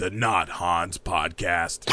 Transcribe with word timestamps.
the 0.00 0.08
Not 0.08 0.48
Hans 0.48 0.96
podcast. 0.96 1.84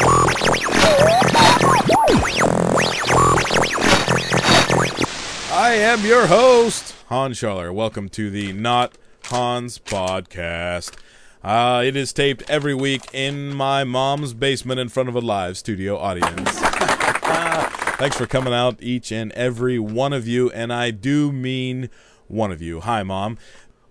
I 5.52 5.74
am 5.74 6.06
your 6.06 6.26
host, 6.26 6.94
Hans 7.08 7.38
Scharler. 7.38 7.70
Welcome 7.70 8.08
to 8.08 8.30
the 8.30 8.54
Not 8.54 8.96
Hans 9.24 9.78
podcast. 9.78 10.96
Uh, 11.44 11.82
it 11.84 11.96
is 11.96 12.14
taped 12.14 12.48
every 12.48 12.72
week 12.72 13.02
in 13.12 13.54
my 13.54 13.84
mom's 13.84 14.32
basement 14.32 14.80
in 14.80 14.88
front 14.88 15.10
of 15.10 15.14
a 15.14 15.20
live 15.20 15.58
studio 15.58 15.98
audience. 15.98 16.50
Thanks 17.98 18.16
for 18.16 18.26
coming 18.26 18.54
out, 18.54 18.78
each 18.80 19.12
and 19.12 19.32
every 19.32 19.78
one 19.78 20.14
of 20.14 20.26
you, 20.26 20.50
and 20.52 20.72
I 20.72 20.92
do 20.92 21.30
mean 21.30 21.90
one 22.26 22.52
of 22.52 22.62
you. 22.62 22.80
Hi, 22.80 23.02
Mom. 23.02 23.36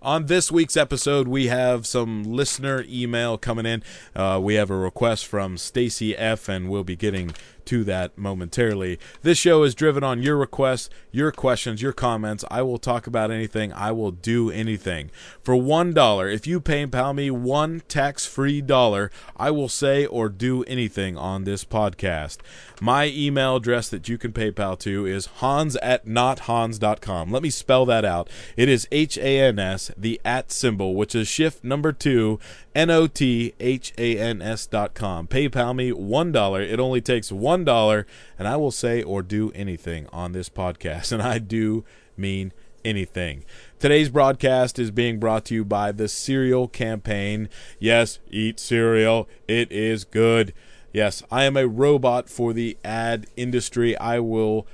On 0.08 0.24
this 0.24 0.50
week's 0.50 0.74
episode, 0.74 1.28
we 1.28 1.48
have 1.48 1.86
some 1.86 2.24
listener 2.24 2.82
email 2.88 3.36
coming 3.36 3.66
in. 3.66 3.82
Uh, 4.16 4.40
we 4.42 4.54
have 4.54 4.70
a 4.70 4.74
request 4.74 5.26
from 5.26 5.58
Stacy 5.58 6.16
F, 6.16 6.48
and 6.48 6.70
we'll 6.70 6.82
be 6.82 6.96
getting 6.96 7.32
to 7.68 7.84
that 7.84 8.16
momentarily. 8.16 8.98
This 9.20 9.36
show 9.36 9.62
is 9.62 9.74
driven 9.74 10.02
on 10.02 10.22
your 10.22 10.38
requests, 10.38 10.88
your 11.12 11.30
questions, 11.30 11.82
your 11.82 11.92
comments. 11.92 12.42
I 12.50 12.62
will 12.62 12.78
talk 12.78 13.06
about 13.06 13.30
anything. 13.30 13.74
I 13.74 13.92
will 13.92 14.10
do 14.10 14.50
anything. 14.50 15.10
For 15.42 15.54
$1, 15.54 16.34
if 16.34 16.46
you 16.46 16.62
PayPal 16.62 17.14
me 17.14 17.30
one 17.30 17.82
tax 17.86 18.24
free 18.24 18.62
dollar, 18.62 19.10
I 19.36 19.50
will 19.50 19.68
say 19.68 20.06
or 20.06 20.30
do 20.30 20.64
anything 20.64 21.18
on 21.18 21.44
this 21.44 21.62
podcast. 21.62 22.38
My 22.80 23.06
email 23.06 23.56
address 23.56 23.88
that 23.90 24.08
you 24.08 24.16
can 24.16 24.32
PayPal 24.32 24.78
to 24.80 25.04
is 25.04 25.26
hans 25.26 25.76
at 25.76 26.06
nothans.com. 26.06 27.30
Let 27.30 27.42
me 27.42 27.50
spell 27.50 27.84
that 27.86 28.04
out. 28.04 28.30
It 28.56 28.68
is 28.68 28.88
H 28.92 29.18
A 29.18 29.40
N 29.40 29.58
S, 29.58 29.90
the 29.96 30.20
at 30.24 30.52
symbol, 30.52 30.94
which 30.94 31.14
is 31.14 31.28
shift 31.28 31.64
number 31.64 31.92
two, 31.92 32.38
N 32.74 32.90
O 32.90 33.08
T 33.08 33.54
H 33.58 33.92
A 33.98 34.16
N 34.16 34.40
S 34.40 34.66
dot 34.66 34.94
com. 34.94 35.26
PayPal 35.26 35.74
me 35.74 35.90
$1. 35.90 36.60
It 36.60 36.78
only 36.78 37.00
takes 37.00 37.30
$1, 37.64 38.04
and 38.38 38.48
I 38.48 38.56
will 38.56 38.70
say 38.70 39.02
or 39.02 39.22
do 39.22 39.50
anything 39.54 40.06
on 40.12 40.32
this 40.32 40.48
podcast. 40.48 41.12
And 41.18 41.22
I 41.22 41.38
do 41.38 41.84
mean 42.16 42.52
anything. 42.84 43.44
Today's 43.78 44.08
broadcast 44.08 44.78
is 44.78 44.90
being 44.90 45.18
brought 45.18 45.44
to 45.46 45.54
you 45.54 45.64
by 45.64 45.92
the 45.92 46.08
Cereal 46.08 46.68
Campaign. 46.68 47.48
Yes, 47.78 48.18
eat 48.30 48.60
cereal, 48.60 49.28
it 49.46 49.70
is 49.72 50.04
good. 50.04 50.52
Yes, 50.92 51.22
I 51.30 51.44
am 51.44 51.56
a 51.56 51.68
robot 51.68 52.28
for 52.28 52.52
the 52.52 52.76
ad 52.84 53.26
industry. 53.36 53.96
I 53.98 54.20
will 54.20 54.66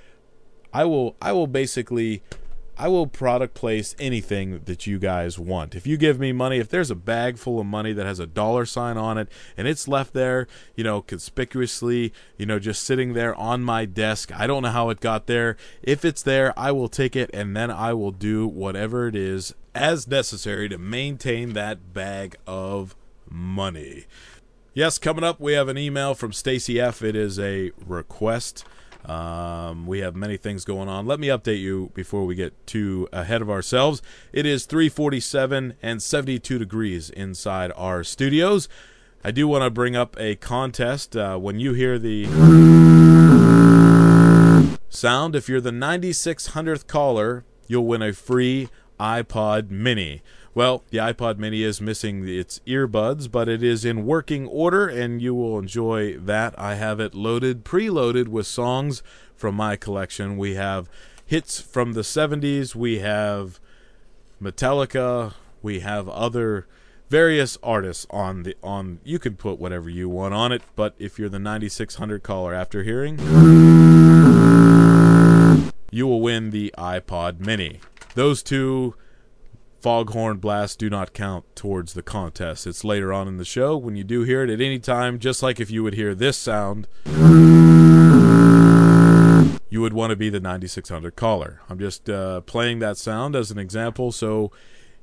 I 0.73 0.85
will 0.85 1.17
I 1.21 1.33
will 1.33 1.47
basically 1.47 2.23
I 2.77 2.89
will 2.89 3.07
product 3.07 3.55
place 3.55 3.95
anything 3.99 4.63
that 4.65 4.87
you 4.87 4.99
guys 4.99 5.39
want. 5.39 5.75
If 5.75 5.87
you 5.87 5.97
give 5.97 6.19
me 6.19 6.33
money, 6.33 6.59
if 6.59 6.69
there's 6.69 6.91
a 6.91 6.97
bag 6.97 7.39
full 7.39 7.61
of 7.61 7.67
money 7.67 7.93
that 7.93 8.07
has 8.07 8.19
a 8.19 8.27
dollar 8.27 8.67
sign 8.67 8.97
on 8.97 9.17
it 9.17 9.29
and 9.57 9.69
it's 9.69 9.87
left 9.87 10.13
there, 10.13 10.49
you 10.75 10.83
know, 10.83 11.01
conspicuously, 11.01 12.13
you 12.37 12.47
know, 12.47 12.59
just 12.59 12.83
sitting 12.83 13.13
there 13.13 13.35
on 13.37 13.63
my 13.63 13.85
desk, 13.85 14.33
I 14.39 14.47
don't 14.47 14.65
know 14.65 14.71
how 14.71 14.91
it 14.91 15.01
got 15.01 15.27
there. 15.27 15.57
If 15.83 16.05
it's 16.05 16.23
there, 16.23 16.53
I 16.59 16.73
will 16.73 16.89
take 16.89 17.15
it 17.15 17.31
and 17.33 17.57
then 17.57 17.71
I 17.71 17.95
will 17.95 18.11
do 18.11 18.47
whatever 18.47 19.07
it 19.07 19.15
is 19.15 19.55
as 19.75 20.09
necessary 20.09 20.69
to 20.69 20.79
maintain 20.79 21.53
that 21.53 21.93
bag 21.93 22.37
of 22.47 22.97
money. 23.31 24.07
Yes, 24.73 24.99
coming 24.99 25.23
up, 25.23 25.39
we 25.39 25.53
have 25.53 25.69
an 25.69 25.79
email 25.79 26.15
from 26.15 26.33
Stacy 26.33 26.81
F. 26.81 27.03
It 27.03 27.15
is 27.15 27.39
a 27.39 27.71
request. 27.87 28.65
Um, 29.05 29.87
we 29.87 29.99
have 30.01 30.17
many 30.17 30.37
things 30.37 30.65
going 30.65 30.89
on. 30.89 31.07
Let 31.07 31.21
me 31.21 31.29
update 31.29 31.61
you 31.61 31.91
before 31.95 32.25
we 32.25 32.35
get 32.35 32.67
too 32.67 33.09
ahead 33.13 33.43
of 33.43 33.51
ourselves. 33.51 34.01
It 34.33 34.47
is 34.47 34.67
347 34.67 35.75
and 35.83 36.03
72 36.03 36.59
degrees 36.59 37.11
inside 37.11 37.73
our 37.77 38.03
studios. 38.03 38.69
I 39.23 39.31
do 39.31 39.49
want 39.49 39.65
to 39.65 39.71
bring 39.71 39.97
up 39.97 40.17
a 40.19 40.37
contest. 40.37 41.17
Uh, 41.17 41.37
when 41.39 41.59
you 41.59 41.73
hear 41.75 41.99
the 41.99 42.25
sound, 44.89 45.35
if 45.35 45.49
you're 45.49 45.61
the 45.61 45.71
9600th 45.71 46.87
caller, 46.87 47.45
you'll 47.67 47.87
win 47.87 48.03
a 48.03 48.13
free 48.13 48.69
iPod 49.01 49.71
Mini. 49.71 50.23
Well, 50.57 50.85
the 50.91 50.99
iPod 50.99 51.39
Mini 51.39 51.65
is 51.65 51.81
missing 51.81 52.29
its 52.29 52.61
earbuds, 52.65 53.29
but 53.29 53.49
it 53.49 53.61
is 53.61 53.85
in 53.85 54.07
working 54.07 54.47
order, 54.47 54.87
and 54.87 55.21
you 55.21 55.35
will 55.35 55.59
enjoy 55.59 56.17
that. 56.17 56.57
I 56.57 56.77
have 56.77 57.01
it 57.01 57.13
loaded, 57.13 57.65
preloaded 57.65 58.29
with 58.29 58.47
songs 58.47 59.03
from 59.35 59.57
my 59.57 59.75
collection. 59.75 60.37
We 60.37 60.55
have 60.55 60.89
hits 61.27 61.61
from 61.61 61.95
the 61.95 62.03
70s, 62.03 62.77
we 62.77 63.01
have 63.01 63.59
Metallica, 64.41 65.35
we 65.61 65.81
have 65.81 66.09
other 66.09 66.69
various 67.11 67.59
artists 67.63 68.07
on 68.11 68.45
the 68.45 68.57
on 68.63 69.01
you 69.05 69.19
can 69.19 69.37
put 69.37 69.59
whatever 69.59 69.91
you 69.91 70.09
want 70.09 70.33
on 70.33 70.51
it 70.51 70.63
but 70.75 70.95
if 70.99 71.19
you're 71.19 71.29
the 71.29 71.39
9600 71.39 72.23
caller 72.23 72.55
after 72.55 72.83
hearing 72.83 73.19
you 75.91 76.07
will 76.07 76.23
win 76.23 76.51
the 76.51 76.75
iPod 76.79 77.39
mini 77.41 77.79
those 78.15 78.43
two 78.43 78.95
foghorn 79.85 80.39
blasts 80.39 80.77
do 80.77 80.89
not 80.89 81.13
count 81.13 81.45
towards 81.55 81.93
the 81.93 82.01
contest. 82.01 82.67
It's 82.67 82.85
later 82.85 83.13
on 83.13 83.29
in 83.29 83.37
the 83.37 83.45
show 83.45 83.77
when 83.77 83.97
you 83.97 84.03
do 84.03 84.23
hear 84.23 84.43
it 84.43 84.49
at 84.49 84.63
any 84.63 84.79
time, 84.79 85.19
just 85.19 85.43
like 85.43 85.61
if 85.61 85.71
you 85.71 85.83
would 85.83 85.93
hear 85.93 86.15
this 86.15 86.39
sound, 86.39 86.89
you 89.69 89.83
would 89.83 89.93
want 89.93 90.09
to 90.09 90.17
be 90.17 90.31
the 90.31 90.41
9600 90.41 91.17
caller. 91.17 91.61
I'm 91.69 91.79
just 91.79 92.09
uh, 92.09 92.41
playing 92.41 92.79
that 92.79 92.97
sound 92.97 93.37
as 93.37 93.51
an 93.51 93.59
example. 93.59 94.11
So 94.11 94.51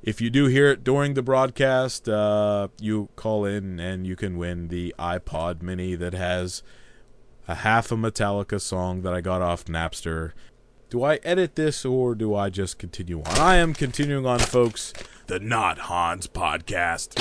if 0.02 0.20
you 0.20 0.32
do 0.32 0.48
hear 0.48 0.72
it 0.72 0.84
during 0.84 1.14
the 1.14 1.22
broadcast, 1.22 2.10
uh, 2.10 2.70
you 2.80 3.10
call 3.16 3.46
in 3.46 3.80
and 3.80 4.08
you 4.08 4.16
can 4.16 4.36
win 4.36 4.70
the 4.70 4.96
iPod 4.98 5.62
mini 5.62 5.94
that 5.94 6.14
has 6.16 6.64
a 7.48 7.54
half 7.54 7.92
a 7.92 7.96
Metallica 7.96 8.60
song 8.60 9.04
that 9.04 9.14
I 9.14 9.22
got 9.22 9.44
off 9.44 9.66
Napster 9.66 10.32
do 10.92 11.06
I 11.06 11.22
edit 11.24 11.56
this 11.56 11.86
or 11.86 12.16
do 12.16 12.36
I 12.36 12.50
just 12.50 12.78
continue 12.78 13.22
on? 13.22 13.40
I 13.40 13.56
am 13.56 13.74
continuing 13.74 14.26
on, 14.26 14.40
folks. 14.40 14.92
The 15.28 15.40
Not 15.40 15.78
Hans 15.78 16.28
podcast. 16.28 17.14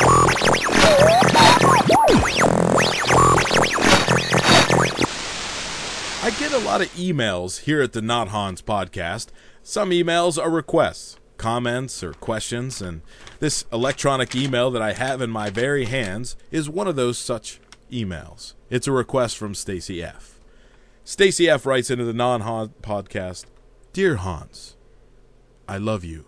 I 6.22 6.30
get 6.40 6.52
a 6.52 6.58
lot 6.58 6.80
of 6.80 6.92
emails 6.94 7.60
here 7.60 7.80
at 7.80 7.92
the 7.92 8.02
Not 8.02 8.28
Hans 8.28 8.60
podcast. 8.60 9.28
Some 9.62 9.90
emails 9.90 10.36
are 10.36 10.50
requests, 10.50 11.20
comments, 11.36 12.02
or 12.02 12.12
questions, 12.14 12.82
and 12.82 13.02
this 13.38 13.64
electronic 13.72 14.34
email 14.34 14.72
that 14.72 14.82
I 14.82 14.94
have 14.94 15.22
in 15.22 15.30
my 15.30 15.48
very 15.48 15.84
hands 15.84 16.36
is 16.50 16.68
one 16.68 16.88
of 16.88 16.96
those 16.96 17.18
such 17.18 17.60
emails. 17.92 18.54
It's 18.68 18.88
a 18.88 18.92
request 18.92 19.38
from 19.38 19.54
Stacy 19.54 20.02
F. 20.02 20.40
Stacy 21.04 21.48
F 21.48 21.64
writes 21.64 21.88
into 21.88 22.04
the 22.04 22.12
Non 22.12 22.40
Hans 22.40 22.70
podcast 22.82 23.44
Dear 23.92 24.18
Hans, 24.18 24.76
I 25.66 25.76
love 25.76 26.04
you. 26.04 26.26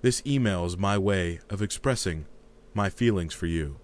This 0.00 0.20
email 0.26 0.64
is 0.64 0.76
my 0.76 0.98
way 0.98 1.38
of 1.48 1.62
expressing 1.62 2.26
my 2.74 2.90
feelings 2.90 3.34
for 3.34 3.46
you. 3.46 3.76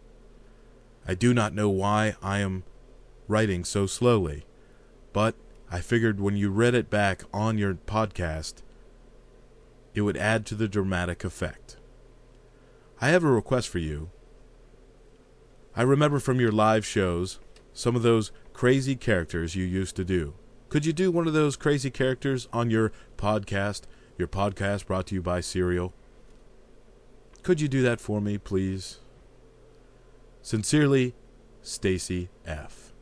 I 1.07 1.15
do 1.15 1.33
not 1.33 1.55
know 1.55 1.71
why 1.71 2.17
I 2.21 2.41
am 2.41 2.65
writing 3.29 3.63
so 3.63 3.87
slowly, 3.87 4.47
but 5.13 5.37
I 5.71 5.79
figured 5.79 6.19
when 6.19 6.37
you 6.37 6.51
read 6.51 6.75
it 6.75 6.91
back 6.91 7.23
on 7.33 7.57
your 7.57 7.75
podcast, 7.75 8.63
it 9.95 10.01
would 10.01 10.17
add 10.17 10.45
to 10.47 10.57
the 10.57 10.67
dramatic 10.67 11.23
effect. 11.23 11.77
I 13.01 13.11
have 13.11 13.23
a 13.23 13.31
request 13.31 13.69
for 13.69 13.79
you. 13.79 14.11
I 15.77 15.83
remember 15.83 16.19
from 16.19 16.41
your 16.41 16.51
live 16.51 16.85
shows 16.85 17.39
some 17.73 17.95
of 17.95 18.03
those 18.03 18.33
crazy 18.53 18.97
characters 18.97 19.55
you 19.55 19.65
used 19.65 19.95
to 19.95 20.05
do. 20.05 20.35
Could 20.69 20.85
you 20.85 20.93
do 20.93 21.11
one 21.11 21.27
of 21.27 21.33
those 21.33 21.57
crazy 21.57 21.91
characters 21.91 22.47
on 22.53 22.71
your 22.71 22.93
podcast? 23.17 23.83
Your 24.19 24.29
podcast 24.29 24.87
brought 24.87 25.07
to 25.07 25.15
you 25.15 25.23
by 25.23 25.41
Cereal. 25.41 25.95
Could 27.43 27.61
you 27.61 27.69
do 27.69 27.81
that 27.83 28.01
for 28.01 28.21
me, 28.21 28.37
please? 28.37 28.99
Sincerely, 30.43 31.15
Stacy 31.63 32.29
F. 32.45 32.93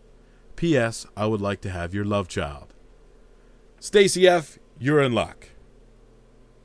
P.S. 0.55 1.07
I 1.17 1.27
would 1.27 1.41
like 1.41 1.61
to 1.63 1.71
have 1.71 1.93
your 1.93 2.05
love 2.05 2.29
child. 2.29 2.73
Stacy 3.81 4.29
F., 4.29 4.59
you're 4.79 5.03
in 5.03 5.13
luck. 5.13 5.49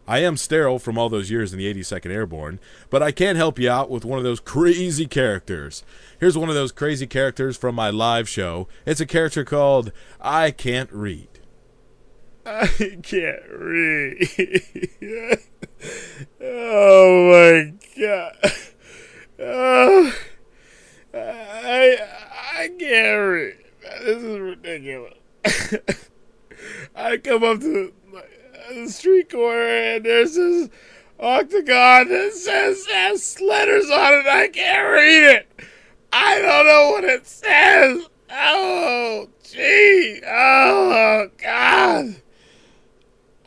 I 0.07 0.19
am 0.19 0.38
sterile 0.38 0.80
from 0.80 0.98
all 0.98 1.09
those 1.09 1.31
years 1.31 1.53
in 1.53 1.59
the 1.59 1.74
82nd 1.74 2.12
Airborne, 2.12 2.59
but 2.89 3.03
I 3.03 3.12
can't 3.12 3.38
help 3.38 3.59
you 3.59 3.69
out 3.69 3.89
with 3.89 4.03
one 4.03 4.18
of 4.18 4.24
those 4.24 4.39
crazy 4.39 5.06
characters. 5.06 5.83
Here's 6.19 6.38
one 6.38 6.50
of 6.50 6.56
those 6.56 6.71
crazy 6.71 7.07
characters 7.07 7.56
from 7.56 7.75
my 7.75 7.89
live 7.89 8.27
show. 8.27 8.68
It's 8.86 9.00
a 9.00 9.06
character 9.06 9.44
called 9.44 9.92
I 10.19 10.51
Can't 10.51 10.92
Read. 10.92 11.27
I 12.45 12.68
can't 13.03 13.50
read. 13.51 14.27
oh 16.42 17.31
my 17.31 17.74
god. 18.00 18.36
Oh, 19.39 20.15
I 21.13 21.98
I 22.57 22.69
can't 22.80 23.30
read. 23.30 23.57
This 23.81 24.24
is 24.24 24.39
ridiculous. 24.39 25.18
I 26.95 27.18
come 27.18 27.44
up 27.44 27.59
to 27.62 27.94
the 28.69 28.90
street 28.90 29.30
corner 29.31 29.68
and 29.68 30.06
there's 30.06 30.36
this 30.36 30.69
octagon 31.19 32.10
that 32.10 32.34
says 32.34 32.86
has 32.88 33.40
letters 33.42 33.90
on 33.90 34.13
it. 34.13 34.28
I 34.28 34.48
can't 34.48 34.90
read 34.90 35.36
it. 35.36 35.50
I 36.13 36.40
don't 36.40 36.66
know 36.66 36.92
what 36.92 37.04
it 37.04 37.28
says. 37.28 38.08
Oh, 38.30 39.30
gee. 39.44 40.22
Oh, 40.25 41.30
God. 41.38 42.16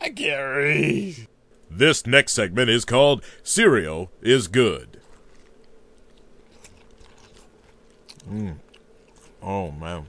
I 0.01 0.09
can't 0.09 0.55
read. 0.55 1.27
This 1.69 2.05
next 2.05 2.33
segment 2.33 2.69
is 2.69 2.85
called 2.85 3.23
Cereal 3.43 4.11
is 4.21 4.47
Good. 4.47 5.01
Mm. 8.29 8.55
Oh 9.41 9.71
man. 9.71 10.07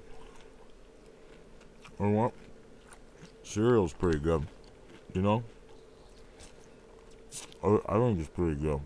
Know 1.98 2.10
what? 2.10 2.32
Cereal's 3.42 3.92
pretty 3.92 4.18
good. 4.18 4.46
You 5.16 5.22
know? 5.22 5.42
I, 7.64 7.78
I 7.88 7.98
think 7.98 8.20
it's 8.20 8.28
pretty 8.28 8.56
good. 8.56 8.80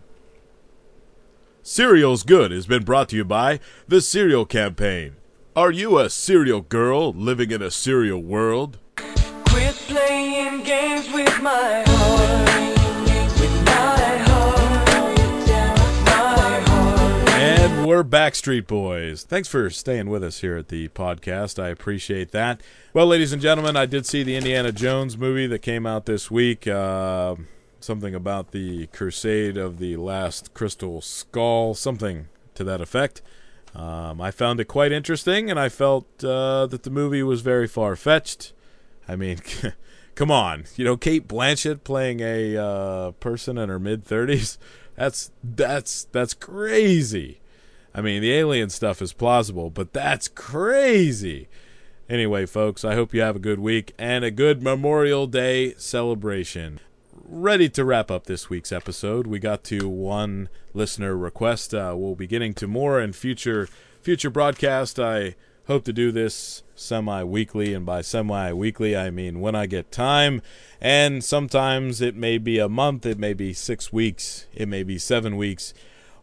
Cereal's 1.61 2.23
Good 2.23 2.51
has 2.51 2.65
been 2.65 2.85
brought 2.85 3.09
to 3.09 3.17
you 3.17 3.25
by 3.25 3.59
the 3.89 3.99
Cereal 3.99 4.45
Campaign. 4.45 5.17
Are 5.57 5.71
you 5.71 5.99
a 5.99 6.09
cereal 6.09 6.61
girl 6.61 7.11
living 7.11 7.51
in 7.51 7.61
a 7.61 7.69
cereal 7.69 8.21
world? 8.21 8.79
Quit 8.95 9.75
playing 9.89 10.63
games 10.63 11.11
with 11.13 11.41
my 11.41 11.83
heart. 11.85 12.40
Backstreet 18.03 18.67
Boys. 18.67 19.23
Thanks 19.23 19.47
for 19.47 19.69
staying 19.69 20.09
with 20.09 20.23
us 20.23 20.41
here 20.41 20.57
at 20.57 20.69
the 20.69 20.87
podcast. 20.89 21.61
I 21.61 21.69
appreciate 21.69 22.31
that. 22.31 22.61
Well, 22.93 23.07
ladies 23.07 23.33
and 23.33 23.41
gentlemen, 23.41 23.75
I 23.75 23.85
did 23.85 24.05
see 24.05 24.23
the 24.23 24.35
Indiana 24.35 24.71
Jones 24.71 25.17
movie 25.17 25.47
that 25.47 25.59
came 25.59 25.85
out 25.85 26.05
this 26.05 26.29
week. 26.31 26.67
Uh, 26.67 27.35
something 27.79 28.15
about 28.15 28.51
the 28.51 28.87
Crusade 28.87 29.57
of 29.57 29.79
the 29.79 29.97
Last 29.97 30.53
Crystal 30.53 31.01
Skull, 31.01 31.73
something 31.73 32.27
to 32.55 32.63
that 32.63 32.81
effect. 32.81 33.21
Um, 33.75 34.21
I 34.21 34.31
found 34.31 34.59
it 34.59 34.65
quite 34.65 34.91
interesting, 34.91 35.49
and 35.49 35.59
I 35.59 35.69
felt 35.69 36.05
uh, 36.23 36.67
that 36.67 36.83
the 36.83 36.89
movie 36.89 37.23
was 37.23 37.41
very 37.41 37.67
far 37.67 37.95
fetched. 37.95 38.53
I 39.07 39.15
mean, 39.15 39.39
come 40.15 40.31
on, 40.31 40.65
you 40.75 40.85
know, 40.85 40.97
Cate 40.97 41.27
Blanchett 41.27 41.83
playing 41.83 42.19
a 42.21 42.57
uh, 42.57 43.11
person 43.11 43.57
in 43.57 43.69
her 43.69 43.79
mid 43.79 44.05
thirties. 44.05 44.57
That's 44.95 45.31
that's 45.43 46.05
that's 46.05 46.33
crazy. 46.33 47.40
I 47.93 48.01
mean, 48.01 48.21
the 48.21 48.33
alien 48.33 48.69
stuff 48.69 49.01
is 49.01 49.13
plausible, 49.13 49.69
but 49.69 49.93
that's 49.93 50.27
crazy. 50.27 51.49
Anyway, 52.09 52.45
folks, 52.45 52.83
I 52.83 52.95
hope 52.95 53.13
you 53.13 53.21
have 53.21 53.35
a 53.35 53.39
good 53.39 53.59
week 53.59 53.93
and 53.97 54.23
a 54.23 54.31
good 54.31 54.61
Memorial 54.61 55.27
Day 55.27 55.73
celebration. 55.75 56.79
Ready 57.13 57.69
to 57.69 57.85
wrap 57.85 58.11
up 58.11 58.25
this 58.25 58.49
week's 58.49 58.71
episode. 58.71 59.27
We 59.27 59.39
got 59.39 59.63
to 59.65 59.87
one 59.87 60.49
listener 60.73 61.15
request. 61.15 61.73
Uh, 61.73 61.93
we'll 61.97 62.15
be 62.15 62.27
getting 62.27 62.53
to 62.55 62.67
more 62.67 62.99
in 62.99 63.13
future 63.13 63.69
future 64.01 64.29
broadcast. 64.29 64.99
I 64.99 65.35
hope 65.67 65.85
to 65.85 65.93
do 65.93 66.11
this 66.11 66.63
semi-weekly, 66.75 67.73
and 67.73 67.85
by 67.85 68.01
semi-weekly 68.01 68.97
I 68.97 69.09
mean 69.11 69.39
when 69.39 69.55
I 69.55 69.65
get 69.65 69.91
time. 69.91 70.41
And 70.81 71.23
sometimes 71.23 72.01
it 72.01 72.15
may 72.15 72.37
be 72.37 72.57
a 72.59 72.67
month, 72.67 73.05
it 73.05 73.19
may 73.19 73.33
be 73.33 73.53
six 73.53 73.93
weeks, 73.93 74.47
it 74.53 74.67
may 74.67 74.83
be 74.83 74.97
seven 74.97 75.37
weeks. 75.37 75.73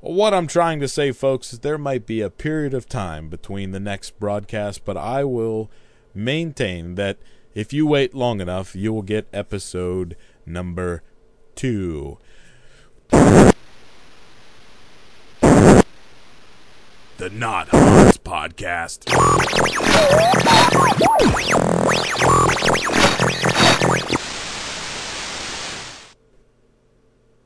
What 0.01 0.33
I'm 0.33 0.47
trying 0.47 0.79
to 0.79 0.87
say, 0.87 1.11
folks, 1.11 1.53
is 1.53 1.59
there 1.59 1.77
might 1.77 2.07
be 2.07 2.21
a 2.21 2.31
period 2.31 2.73
of 2.73 2.89
time 2.89 3.29
between 3.29 3.73
the 3.73 3.81
next 3.81 4.21
broadcast, 4.21 4.85
but 4.85 4.97
I 4.97 5.25
will 5.25 5.73
maintain 6.15 6.95
that 6.95 7.19
if 7.53 7.73
you 7.73 7.85
wait 7.85 8.15
long 8.15 8.41
enough, 8.41 8.77
you 8.77 8.93
will 8.93 9.03
get 9.03 9.27
episode 9.33 10.17
number 10.47 11.03
two. 11.57 12.19
The 13.11 13.53
Not 17.33 17.69
Hans 17.71 18.19
Podcast. 18.19 19.09